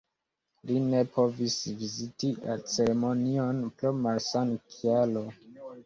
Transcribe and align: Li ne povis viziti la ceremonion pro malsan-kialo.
Li 0.69 0.77
ne 0.85 1.01
povis 1.17 1.59
viziti 1.83 2.31
la 2.47 2.57
ceremonion 2.73 3.63
pro 3.79 3.97
malsan-kialo. 4.03 5.29